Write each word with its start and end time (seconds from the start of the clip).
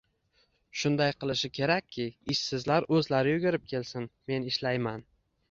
Shunday 0.83 1.11
qilish 1.23 1.43
kerakki, 1.57 2.07
ishsizlar 2.37 2.89
o‘zlari 2.97 3.35
yugurib 3.37 3.69
kelsin 3.75 4.11
men 4.33 4.51
ishlayman 4.55 5.07